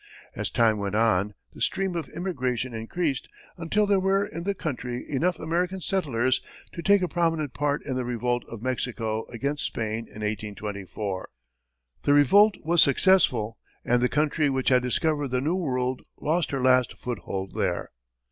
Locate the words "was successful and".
12.63-14.01